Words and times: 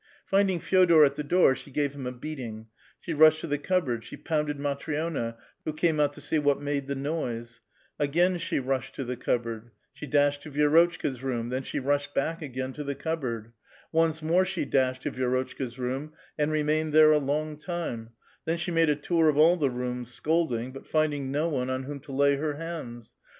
Finding 0.25 0.59
Fe6dor 0.59 1.05
at 1.05 1.15
the 1.15 1.23
door, 1.23 1.55
she 1.55 1.69
gave 1.69 1.93
him 1.93 2.07
a 2.07 2.11
beating; 2.11 2.65
she 2.99 3.13
rushed 3.13 3.41
to 3.41 3.45
the 3.45 3.59
cup 3.59 3.85
lK>anl; 3.85 4.01
she 4.01 4.17
pounded 4.17 4.57
Matri6na, 4.57 5.37
who 5.63 5.73
came 5.73 5.99
oat 5.99 6.13
to 6.13 6.21
sec 6.21 6.43
what 6.43 6.59
made 6.59 6.87
the 6.87 6.95
noise; 6.95 7.61
again 7.99 8.39
she 8.39 8.57
rushed 8.59 8.95
to 8.95 9.03
the 9.03 9.15
cuplK>ard; 9.15 9.69
she 9.93 10.07
dashed 10.07 10.41
to 10.41 10.49
^'ie^otehka's 10.49 11.21
room, 11.21 11.49
then 11.49 11.61
she 11.61 11.77
rushed 11.77 12.15
back 12.15 12.41
again 12.41 12.73
to 12.73 12.83
the 12.83 12.95
cupl>oanl; 12.95 13.51
once 13.91 14.23
more 14.23 14.43
she 14.43 14.65
dashed 14.65 15.03
to 15.03 15.11
Vi^rotchka's 15.11 15.77
room, 15.77 16.13
and 16.35 16.49
remniueil 16.51 16.91
there 16.91 17.11
a 17.11 17.19
long 17.19 17.55
time; 17.55 18.09
then 18.45 18.57
she 18.57 18.71
made 18.71 18.89
a 18.89 18.95
tour 18.95 19.29
of 19.29 19.37
all 19.37 19.55
the 19.55 19.69
rooms, 19.69 20.11
scolding, 20.11 20.71
but 20.71 20.85
tinding 20.89 21.29
no 21.29 21.47
one 21.47 21.69
on 21.69 21.83
whom 21.83 21.99
to 21.99 22.11
lay 22.11 22.37
her 22.37 22.55
hands. 22.55 23.13